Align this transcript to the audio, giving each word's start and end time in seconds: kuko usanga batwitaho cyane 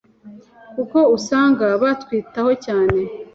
kuko 0.75 0.97
usanga 1.17 1.65
batwitaho 1.81 2.51
cyane 2.65 2.99